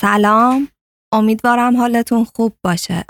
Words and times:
سلام. 0.00 0.68
امیدوارم 1.12 1.76
حالتون 1.76 2.24
خوب 2.24 2.52
باشه. 2.64 3.04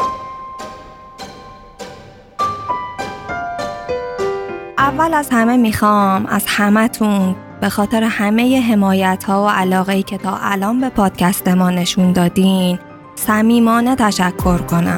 اول 4.78 5.14
از 5.14 5.28
همه 5.32 5.56
می‌خوام 5.56 6.26
از 6.26 6.44
همهتون 6.48 7.36
به 7.60 7.68
خاطر 7.68 8.02
همه 8.02 8.60
حمایت 8.60 9.24
ها 9.24 9.44
و 9.44 9.48
علاقه 9.48 9.92
ای 9.92 10.02
که 10.02 10.18
تا 10.18 10.38
الان 10.42 10.80
به 10.80 10.88
پادکست 10.88 11.48
ما 11.48 11.70
نشون 11.70 12.12
دادین 12.12 12.78
صمیمانه 13.14 13.96
تشکر 13.96 14.58
کنم. 14.58 14.96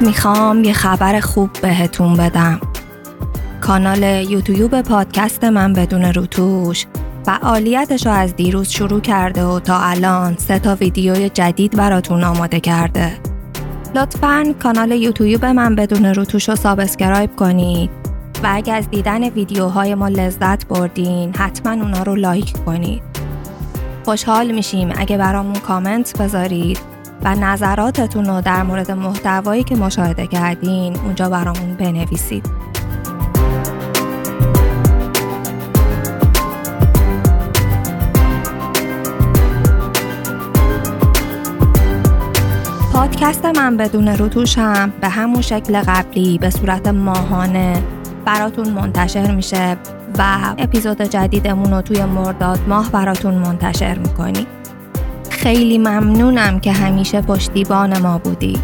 می‌خوام 0.00 0.64
یه 0.64 0.72
خبر 0.72 1.20
خوب 1.20 1.50
بهتون 1.62 2.14
بدم. 2.14 2.60
کانال 3.60 4.02
یوتیوب 4.02 4.80
پادکست 4.82 5.44
من 5.44 5.72
بدون 5.72 6.04
روتوش 6.04 6.86
فعالیتش 7.26 8.06
رو 8.06 8.12
از 8.12 8.36
دیروز 8.36 8.68
شروع 8.68 9.00
کرده 9.00 9.44
و 9.44 9.60
تا 9.60 9.78
الان 9.78 10.36
سه 10.36 10.58
تا 10.58 10.74
ویدیوی 10.74 11.28
جدید 11.28 11.76
براتون 11.76 12.24
آماده 12.24 12.60
کرده. 12.60 13.12
لطفا 13.94 14.54
کانال 14.62 14.92
یوتیوب 14.92 15.44
من 15.44 15.74
بدون 15.74 16.04
روتوش 16.04 16.48
رو 16.48 16.56
subscribe 16.56 17.36
کنید 17.36 17.90
و 18.42 18.48
اگه 18.50 18.72
از 18.72 18.90
دیدن 18.90 19.28
ویدیوهای 19.28 19.94
ما 19.94 20.08
لذت 20.08 20.66
بردین 20.66 21.36
حتما 21.36 21.72
اونا 21.72 22.02
رو 22.02 22.14
لایک 22.14 22.52
کنید. 22.66 23.02
خوشحال 24.04 24.50
میشیم 24.50 24.92
اگه 24.96 25.18
برامون 25.18 25.54
کامنت 25.58 26.18
بذارید 26.18 26.78
و 27.24 27.34
نظراتتون 27.34 28.24
رو 28.24 28.40
در 28.40 28.62
مورد 28.62 28.90
محتوایی 28.90 29.64
که 29.64 29.76
مشاهده 29.76 30.26
کردین 30.26 30.96
اونجا 30.96 31.28
برامون 31.28 31.74
بنویسید. 31.74 32.46
پادکست 43.06 43.44
من 43.44 43.76
بدون 43.76 44.08
روتوشم 44.08 44.92
به 45.00 45.08
همون 45.08 45.42
شکل 45.42 45.82
قبلی 45.82 46.38
به 46.38 46.50
صورت 46.50 46.86
ماهانه 46.86 47.82
براتون 48.24 48.70
منتشر 48.70 49.34
میشه 49.34 49.76
و 50.18 50.36
اپیزود 50.58 51.02
جدیدمون 51.02 51.70
رو 51.70 51.82
توی 51.82 52.04
مرداد 52.04 52.58
ماه 52.68 52.90
براتون 52.90 53.34
منتشر 53.34 53.98
می‌کنی 53.98 54.46
خیلی 55.30 55.78
ممنونم 55.78 56.60
که 56.60 56.72
همیشه 56.72 57.20
پشتیبان 57.20 57.98
ما 57.98 58.18
بودی. 58.18 58.58